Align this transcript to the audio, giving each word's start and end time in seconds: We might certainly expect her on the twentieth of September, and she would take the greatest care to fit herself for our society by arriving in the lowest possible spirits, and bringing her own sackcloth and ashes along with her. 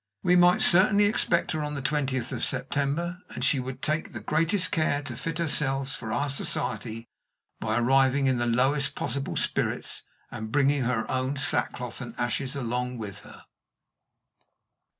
We 0.23 0.35
might 0.35 0.63
certainly 0.63 1.05
expect 1.05 1.51
her 1.51 1.61
on 1.61 1.75
the 1.75 1.81
twentieth 1.83 2.31
of 2.31 2.43
September, 2.43 3.19
and 3.29 3.43
she 3.45 3.59
would 3.59 3.83
take 3.83 4.13
the 4.13 4.19
greatest 4.19 4.71
care 4.71 5.03
to 5.03 5.15
fit 5.15 5.37
herself 5.37 5.93
for 5.93 6.11
our 6.11 6.27
society 6.27 7.05
by 7.59 7.77
arriving 7.77 8.25
in 8.25 8.39
the 8.39 8.47
lowest 8.47 8.95
possible 8.95 9.35
spirits, 9.35 10.01
and 10.31 10.51
bringing 10.51 10.85
her 10.85 11.05
own 11.11 11.37
sackcloth 11.37 12.01
and 12.01 12.15
ashes 12.17 12.55
along 12.55 12.97
with 12.97 13.19
her. 13.19 13.45